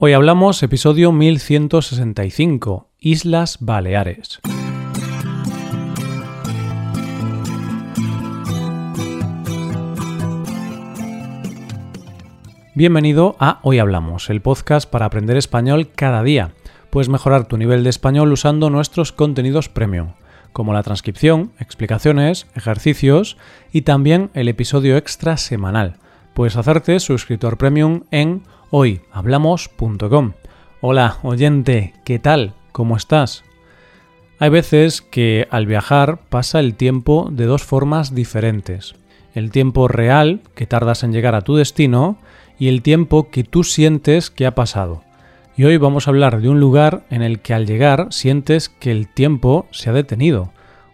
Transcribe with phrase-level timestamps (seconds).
[0.00, 4.38] Hoy hablamos episodio 1165, Islas Baleares.
[12.76, 16.52] Bienvenido a Hoy Hablamos, el podcast para aprender español cada día.
[16.90, 20.12] Puedes mejorar tu nivel de español usando nuestros contenidos premium,
[20.52, 23.36] como la transcripción, explicaciones, ejercicios
[23.72, 25.96] y también el episodio extra semanal.
[26.38, 30.34] Puedes hacerte suscriptor premium en hoyhablamos.com.
[30.80, 32.54] Hola, oyente, ¿qué tal?
[32.70, 33.42] ¿Cómo estás?
[34.38, 38.94] Hay veces que al viajar pasa el tiempo de dos formas diferentes.
[39.34, 42.18] El tiempo real que tardas en llegar a tu destino
[42.56, 45.02] y el tiempo que tú sientes que ha pasado.
[45.56, 48.92] Y hoy vamos a hablar de un lugar en el que al llegar sientes que
[48.92, 50.52] el tiempo se ha detenido.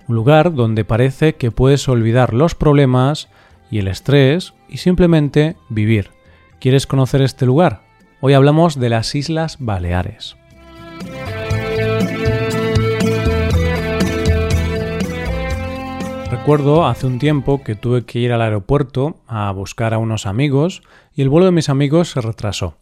[0.08, 3.28] Un lugar donde parece que puedes olvidar los problemas
[3.70, 6.10] y el estrés y simplemente vivir.
[6.60, 7.82] ¿Quieres conocer este lugar?
[8.20, 10.36] Hoy hablamos de las Islas Baleares.
[16.30, 20.82] Recuerdo hace un tiempo que tuve que ir al aeropuerto a buscar a unos amigos
[21.14, 22.76] y el vuelo de mis amigos se retrasó.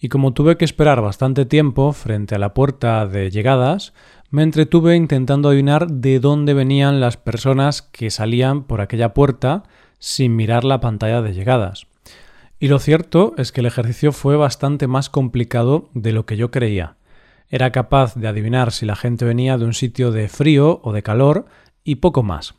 [0.00, 3.94] Y como tuve que esperar bastante tiempo frente a la puerta de llegadas,
[4.30, 9.64] me entretuve intentando adivinar de dónde venían las personas que salían por aquella puerta
[9.98, 11.86] sin mirar la pantalla de llegadas.
[12.60, 16.50] Y lo cierto es que el ejercicio fue bastante más complicado de lo que yo
[16.50, 16.96] creía.
[17.50, 21.02] Era capaz de adivinar si la gente venía de un sitio de frío o de
[21.02, 21.46] calor
[21.84, 22.54] y poco más.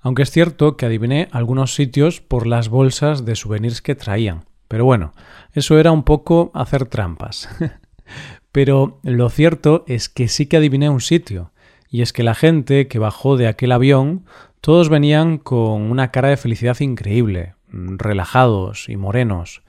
[0.00, 4.44] Aunque es cierto que adiviné algunos sitios por las bolsas de souvenirs que traían.
[4.68, 5.14] Pero bueno,
[5.52, 7.48] eso era un poco hacer trampas.
[8.52, 11.52] Pero lo cierto es que sí que adiviné un sitio,
[11.90, 14.24] y es que la gente que bajó de aquel avión,
[14.60, 19.62] todos venían con una cara de felicidad increíble, relajados y morenos.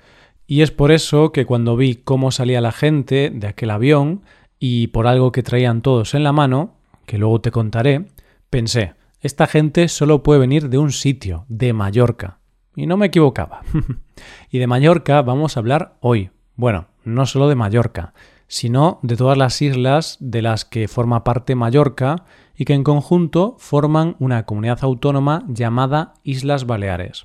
[0.45, 4.21] Y es por eso que cuando vi cómo salía la gente de aquel avión
[4.59, 8.05] y por algo que traían todos en la mano, que luego te contaré,
[8.49, 12.39] pensé, esta gente solo puede venir de un sitio, de Mallorca.
[12.75, 13.61] Y no me equivocaba.
[14.51, 16.29] y de Mallorca vamos a hablar hoy.
[16.55, 18.13] Bueno, no solo de Mallorca,
[18.51, 23.55] sino de todas las islas de las que forma parte Mallorca y que en conjunto
[23.59, 27.23] forman una comunidad autónoma llamada Islas Baleares.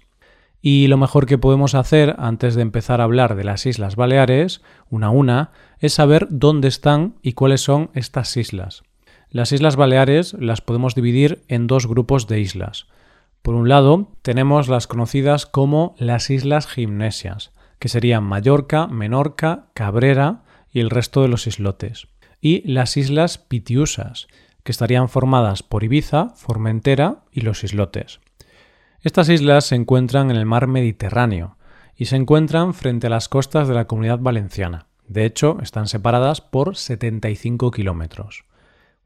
[0.62, 4.62] Y lo mejor que podemos hacer antes de empezar a hablar de las Islas Baleares,
[4.88, 5.50] una a una,
[5.80, 8.84] es saber dónde están y cuáles son estas islas.
[9.28, 12.86] Las Islas Baleares las podemos dividir en dos grupos de islas.
[13.42, 17.50] Por un lado, tenemos las conocidas como las Islas Gimnesias,
[17.80, 20.44] que serían Mallorca, Menorca, Cabrera
[20.76, 22.06] y el resto de los islotes.
[22.38, 24.26] Y las Islas Pitiusas,
[24.62, 28.20] que estarían formadas por Ibiza, Formentera y los islotes.
[29.00, 31.56] Estas islas se encuentran en el mar Mediterráneo
[31.96, 34.84] y se encuentran frente a las costas de la comunidad valenciana.
[35.08, 38.44] De hecho, están separadas por 75 kilómetros.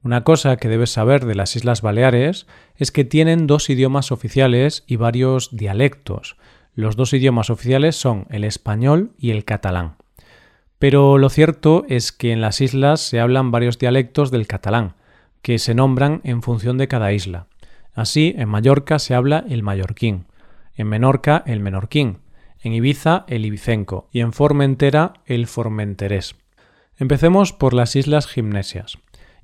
[0.02, 4.82] Una cosa que debes saber de las Islas Baleares es que tienen dos idiomas oficiales
[4.88, 6.36] y varios dialectos.
[6.74, 9.99] Los dos idiomas oficiales son el español y el catalán.
[10.80, 14.94] Pero lo cierto es que en las islas se hablan varios dialectos del catalán,
[15.42, 17.48] que se nombran en función de cada isla.
[17.92, 20.24] Así, en Mallorca se habla el mallorquín,
[20.74, 22.20] en Menorca el menorquín,
[22.62, 26.34] en Ibiza el ibicenco y en Formentera el formenterés.
[26.96, 28.96] Empecemos por las islas gimnesias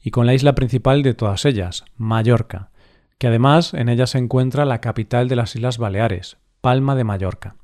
[0.02, 2.70] y con la isla principal de todas ellas, Mallorca,
[3.18, 7.56] que además en ella se encuentra la capital de las Islas Baleares, Palma de Mallorca.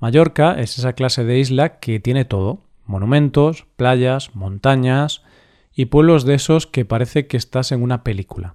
[0.00, 5.22] Mallorca es esa clase de isla que tiene todo, monumentos, playas, montañas
[5.74, 8.54] y pueblos de esos que parece que estás en una película.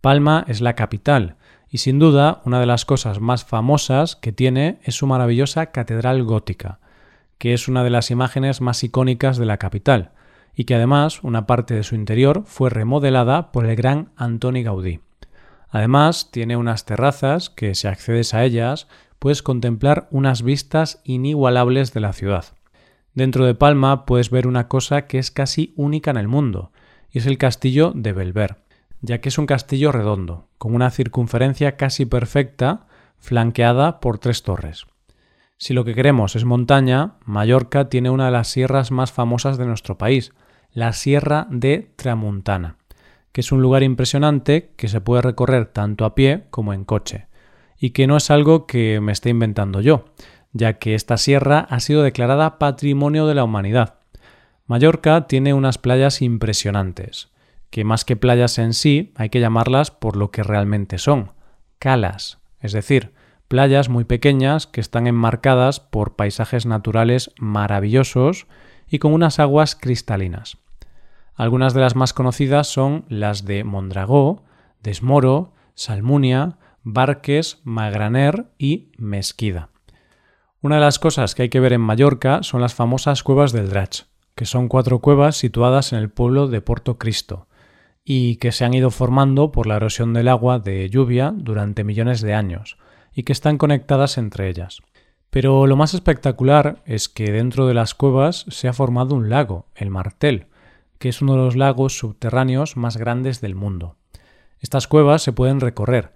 [0.00, 1.36] Palma es la capital,
[1.68, 6.22] y sin duda una de las cosas más famosas que tiene es su maravillosa catedral
[6.22, 6.80] gótica,
[7.38, 10.12] que es una de las imágenes más icónicas de la capital,
[10.54, 15.00] y que además una parte de su interior fue remodelada por el gran Antoni Gaudí.
[15.70, 18.86] Además, tiene unas terrazas que, si accedes a ellas,
[19.18, 22.44] puedes contemplar unas vistas inigualables de la ciudad.
[23.14, 26.72] Dentro de Palma puedes ver una cosa que es casi única en el mundo,
[27.10, 28.62] y es el castillo de Belver
[29.02, 32.86] ya que es un castillo redondo, con una circunferencia casi perfecta,
[33.18, 34.86] flanqueada por tres torres.
[35.58, 39.66] Si lo que queremos es montaña, Mallorca tiene una de las sierras más famosas de
[39.66, 40.32] nuestro país,
[40.72, 42.76] la Sierra de Tramuntana,
[43.32, 47.26] que es un lugar impresionante que se puede recorrer tanto a pie como en coche,
[47.78, 50.06] y que no es algo que me esté inventando yo,
[50.52, 54.00] ya que esta sierra ha sido declarada Patrimonio de la Humanidad.
[54.66, 57.30] Mallorca tiene unas playas impresionantes,
[57.70, 61.32] que más que playas en sí hay que llamarlas por lo que realmente son,
[61.78, 63.12] calas, es decir,
[63.48, 68.46] playas muy pequeñas que están enmarcadas por paisajes naturales maravillosos
[68.88, 70.58] y con unas aguas cristalinas.
[71.34, 74.44] Algunas de las más conocidas son las de Mondragó,
[74.82, 79.71] Desmoro, Salmunia, Barques, Magraner y Mesquida.
[80.62, 83.68] Una de las cosas que hay que ver en Mallorca son las famosas cuevas del
[83.68, 84.02] Drach,
[84.36, 87.48] que son cuatro cuevas situadas en el pueblo de Porto Cristo
[88.04, 92.20] y que se han ido formando por la erosión del agua de lluvia durante millones
[92.20, 92.78] de años
[93.12, 94.82] y que están conectadas entre ellas.
[95.30, 99.66] Pero lo más espectacular es que dentro de las cuevas se ha formado un lago,
[99.74, 100.46] el Martel,
[100.98, 103.96] que es uno de los lagos subterráneos más grandes del mundo.
[104.60, 106.12] Estas cuevas se pueden recorrer,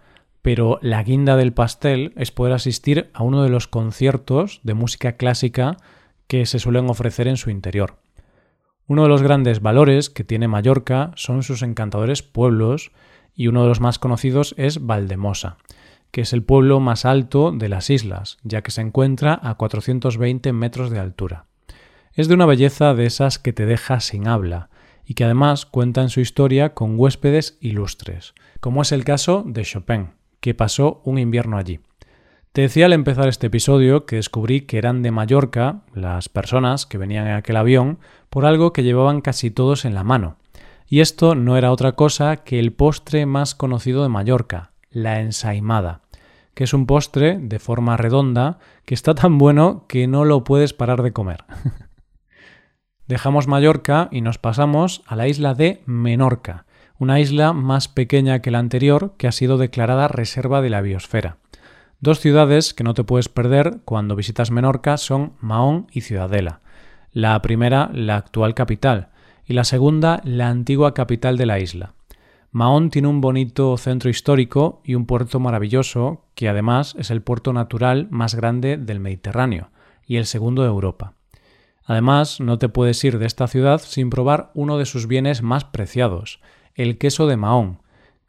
[0.47, 5.17] pero la guinda del pastel es poder asistir a uno de los conciertos de música
[5.17, 5.77] clásica
[6.29, 7.97] que se suelen ofrecer en su interior.
[8.87, 12.93] Uno de los grandes valores que tiene Mallorca son sus encantadores pueblos
[13.35, 15.57] y uno de los más conocidos es Valdemosa,
[16.13, 20.53] que es el pueblo más alto de las islas, ya que se encuentra a 420
[20.53, 21.47] metros de altura.
[22.13, 24.71] Es de una belleza de esas que te deja sin habla,
[25.05, 29.65] y que además cuenta en su historia con huéspedes ilustres, como es el caso de
[29.65, 30.11] Chopin,
[30.41, 31.81] que pasó un invierno allí.
[32.53, 36.97] Te decía al empezar este episodio que descubrí que eran de Mallorca las personas que
[36.97, 37.99] venían en aquel avión
[38.31, 40.37] por algo que llevaban casi todos en la mano.
[40.89, 46.01] Y esto no era otra cosa que el postre más conocido de Mallorca, la ensaimada,
[46.55, 50.73] que es un postre de forma redonda que está tan bueno que no lo puedes
[50.73, 51.45] parar de comer.
[53.07, 56.66] Dejamos Mallorca y nos pasamos a la isla de Menorca,
[56.99, 61.39] una isla más pequeña que la anterior que ha sido declarada reserva de la biosfera.
[62.01, 66.61] Dos ciudades que no te puedes perder cuando visitas Menorca son Mahón y Ciudadela.
[67.13, 69.09] La primera, la actual capital,
[69.47, 71.95] y la segunda, la antigua capital de la isla.
[72.51, 77.53] Mahón tiene un bonito centro histórico y un puerto maravilloso, que además es el puerto
[77.53, 79.71] natural más grande del Mediterráneo
[80.07, 81.15] y el segundo de Europa.
[81.85, 85.65] Además, no te puedes ir de esta ciudad sin probar uno de sus bienes más
[85.65, 86.41] preciados,
[86.77, 87.81] el queso de Mahón,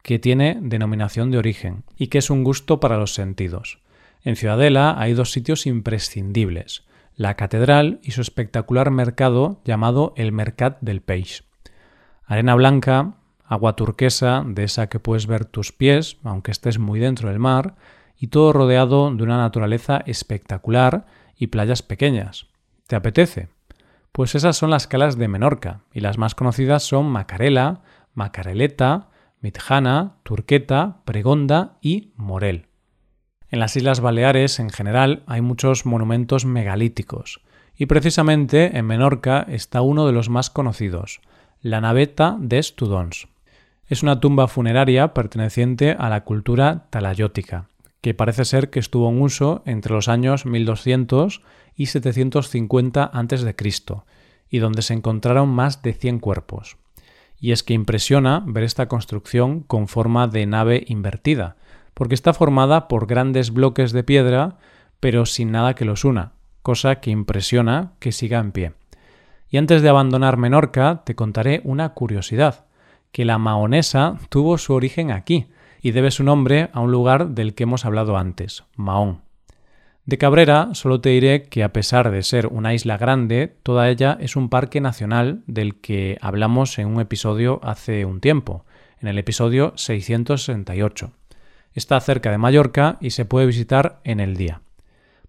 [0.02, 3.78] que tiene denominación de origen y que es un gusto para los sentidos.
[4.24, 6.84] En Ciudadela hay dos sitios imprescindibles,
[7.14, 11.44] la catedral y su espectacular mercado llamado el Mercat del Peix.
[12.24, 13.14] Arena blanca,
[13.44, 17.74] agua turquesa, de esa que puedes ver tus pies, aunque estés muy dentro del mar,
[18.18, 21.06] y todo rodeado de una naturaleza espectacular
[21.36, 22.46] y playas pequeñas.
[22.86, 23.48] ¿Te apetece?
[24.12, 27.82] Pues esas son las calas de Menorca, y las más conocidas son Macarela,
[28.18, 29.10] Macareleta,
[29.40, 32.66] Mitjana, Turqueta, Pregonda y Morel.
[33.48, 37.40] En las Islas Baleares, en general, hay muchos monumentos megalíticos,
[37.76, 41.20] y precisamente en Menorca está uno de los más conocidos,
[41.62, 43.28] la Naveta de Estudons.
[43.86, 47.68] Es una tumba funeraria perteneciente a la cultura talayótica,
[48.00, 51.40] que parece ser que estuvo en uso entre los años 1200
[51.76, 53.54] y 750 a.C.,
[54.50, 56.78] y donde se encontraron más de 100 cuerpos.
[57.40, 61.56] Y es que impresiona ver esta construcción con forma de nave invertida,
[61.94, 64.58] porque está formada por grandes bloques de piedra,
[65.00, 66.32] pero sin nada que los una,
[66.62, 68.72] cosa que impresiona que siga en pie.
[69.50, 72.66] Y antes de abandonar Menorca, te contaré una curiosidad,
[73.12, 75.46] que la maonesa tuvo su origen aquí,
[75.80, 79.27] y debe su nombre a un lugar del que hemos hablado antes, Mahón.
[80.08, 84.16] De Cabrera solo te diré que a pesar de ser una isla grande, toda ella
[84.18, 88.64] es un parque nacional del que hablamos en un episodio hace un tiempo,
[89.02, 91.12] en el episodio 668.
[91.74, 94.62] Está cerca de Mallorca y se puede visitar en el día.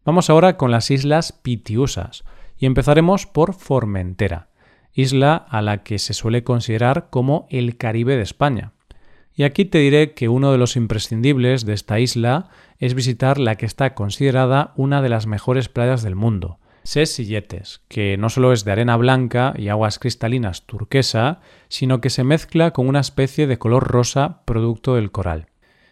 [0.05, 2.23] Vamos ahora con las islas Pitiusas
[2.57, 4.47] y empezaremos por Formentera,
[4.93, 8.71] isla a la que se suele considerar como el Caribe de España.
[9.39, 13.55] Y aquí te diré que uno de los imprescindibles de esta isla es visitar la
[13.55, 18.51] que está considerada una de las mejores playas del mundo, Ses Silletes, que no solo
[18.51, 23.47] es de arena blanca y aguas cristalinas turquesa, sino que se mezcla con una especie
[23.47, 25.47] de color rosa producto del coral.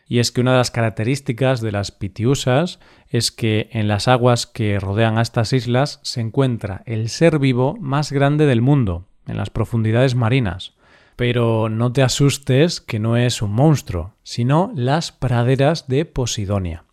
[0.09, 4.45] Y es que una de las características de las pitiusas es que en las aguas
[4.45, 9.37] que rodean a estas islas se encuentra el ser vivo más grande del mundo, en
[9.37, 10.76] las profundidades marinas.
[11.17, 16.85] Pero no te asustes que no es un monstruo, sino las praderas de Posidonia.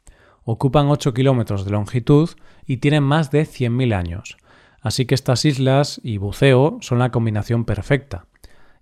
[0.44, 2.30] Ocupan 8 kilómetros de longitud
[2.66, 4.38] y tienen más de 100.000 años.
[4.80, 8.24] Así que estas islas y buceo son la combinación perfecta.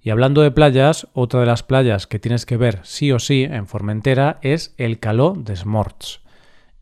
[0.01, 3.43] Y hablando de playas, otra de las playas que tienes que ver sí o sí
[3.43, 6.21] en Formentera es el Caló de Smorts.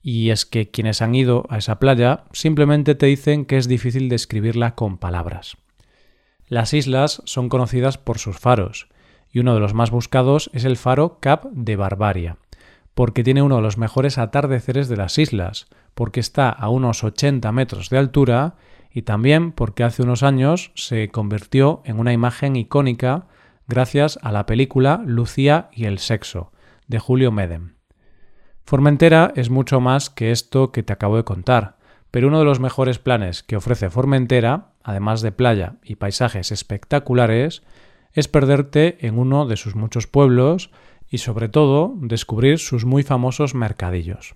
[0.02, 4.10] Y es que quienes han ido a esa playa simplemente te dicen que es difícil
[4.10, 5.56] describirla con palabras.
[6.50, 8.88] Las islas son conocidas por sus faros,
[9.30, 12.38] y uno de los más buscados es el faro Cap de Barbaria,
[12.94, 17.52] porque tiene uno de los mejores atardeceres de las islas, porque está a unos 80
[17.52, 18.56] metros de altura
[18.90, 23.28] y también porque hace unos años se convirtió en una imagen icónica
[23.68, 26.50] gracias a la película Lucía y el sexo,
[26.88, 27.76] de Julio Medem.
[28.64, 31.76] Formentera es mucho más que esto que te acabo de contar,
[32.10, 37.62] pero uno de los mejores planes que ofrece Formentera, además de playa y paisajes espectaculares,
[38.12, 40.70] es perderte en uno de sus muchos pueblos
[41.08, 44.34] y sobre todo descubrir sus muy famosos mercadillos.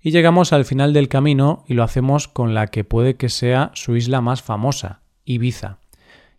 [0.00, 3.70] Y llegamos al final del camino y lo hacemos con la que puede que sea
[3.74, 5.78] su isla más famosa, Ibiza.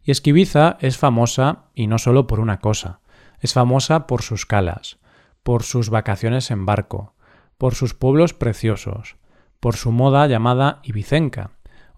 [0.04, 3.00] Y es que Ibiza es famosa y no solo por una cosa,
[3.40, 5.00] es famosa por sus calas,
[5.44, 7.14] por sus vacaciones en barco,
[7.58, 9.16] por sus pueblos preciosos,
[9.62, 11.52] por su moda llamada ibicenca,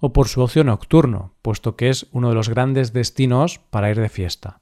[0.06, 4.00] o por su ocio nocturno, puesto que es uno de los grandes destinos para ir
[4.00, 4.62] de fiesta.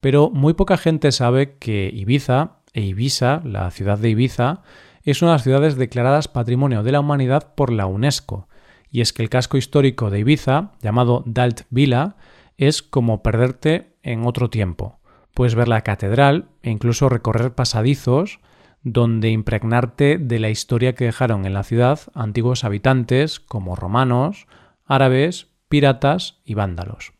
[0.00, 4.62] Pero muy poca gente sabe que Ibiza e Ibiza, la ciudad de Ibiza,
[5.04, 8.48] es una de las ciudades declaradas Patrimonio de la Humanidad por la UNESCO,
[8.90, 12.16] y es que el casco histórico de Ibiza, llamado Dalt Villa,
[12.56, 14.98] es como perderte en otro tiempo.
[15.34, 18.40] Puedes ver la catedral e incluso recorrer pasadizos
[18.82, 24.46] donde impregnarte de la historia que dejaron en la ciudad antiguos habitantes como romanos,
[24.86, 27.12] árabes, piratas y vándalos.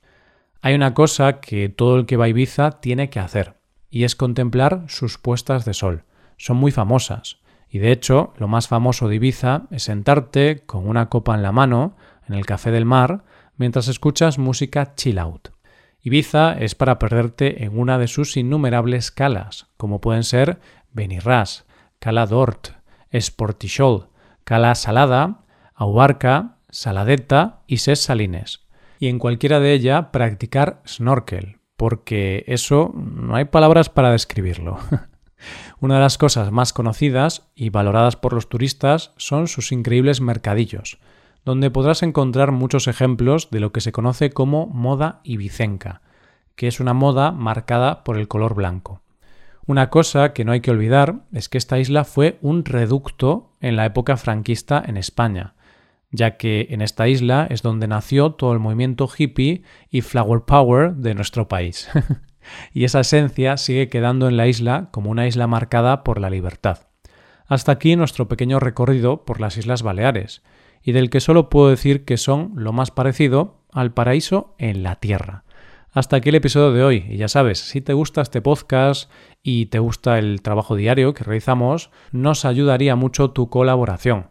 [0.60, 3.54] Hay una cosa que todo el que va a Ibiza tiene que hacer,
[3.90, 6.04] y es contemplar sus puestas de sol.
[6.36, 11.08] Son muy famosas, y de hecho lo más famoso de Ibiza es sentarte con una
[11.08, 11.96] copa en la mano
[12.28, 13.24] en el café del mar
[13.56, 15.48] mientras escuchas música chill out.
[16.00, 20.60] Ibiza es para perderte en una de sus innumerables calas, como pueden ser
[20.92, 21.66] Benirras,
[21.98, 22.68] Cala d'Hort,
[23.10, 24.08] Esportixol,
[24.44, 25.44] Cala Salada,
[25.74, 28.66] Aubarca, Saladeta y Ses Salines.
[28.98, 34.78] Y en cualquiera de ellas practicar snorkel, porque eso no hay palabras para describirlo.
[35.80, 40.98] Una de las cosas más conocidas y valoradas por los turistas son sus increíbles mercadillos,
[41.44, 46.02] donde podrás encontrar muchos ejemplos de lo que se conoce como moda ibicenca,
[46.56, 49.02] que es una moda marcada por el color blanco.
[49.66, 53.76] Una cosa que no hay que olvidar es que esta isla fue un reducto en
[53.76, 55.54] la época franquista en España,
[56.14, 60.94] ya que en esta isla es donde nació todo el movimiento hippie y flower power
[60.94, 61.88] de nuestro país.
[62.72, 66.86] y esa esencia sigue quedando en la isla como una isla marcada por la libertad.
[67.46, 70.42] Hasta aquí nuestro pequeño recorrido por las Islas Baleares,
[70.82, 74.96] y del que solo puedo decir que son lo más parecido al paraíso en la
[74.96, 75.44] Tierra.
[75.90, 77.06] Hasta aquí el episodio de hoy.
[77.08, 79.10] Y ya sabes, si te gusta este podcast
[79.42, 84.30] y te gusta el trabajo diario que realizamos, nos ayudaría mucho tu colaboración.